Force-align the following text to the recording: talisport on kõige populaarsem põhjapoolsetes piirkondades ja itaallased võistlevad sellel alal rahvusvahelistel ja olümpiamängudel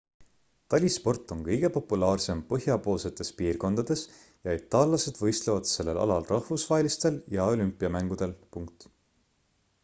talisport 0.73 1.33
on 1.33 1.41
kõige 1.49 1.69
populaarsem 1.75 2.39
põhjapoolsetes 2.53 3.29
piirkondades 3.41 4.03
ja 4.49 4.57
itaallased 4.61 5.21
võistlevad 5.25 5.71
sellel 5.73 6.01
alal 6.07 6.27
rahvusvahelistel 6.33 7.21
ja 7.37 7.47
olümpiamängudel 7.59 8.35